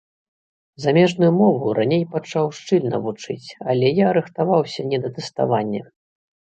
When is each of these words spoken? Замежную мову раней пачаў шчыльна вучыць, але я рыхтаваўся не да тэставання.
Замежную 0.85 1.29
мову 1.41 1.67
раней 1.81 2.05
пачаў 2.15 2.49
шчыльна 2.61 3.03
вучыць, 3.05 3.47
але 3.75 3.95
я 4.05 4.19
рыхтаваўся 4.19 4.81
не 4.93 4.97
да 5.07 5.17
тэставання. 5.21 5.81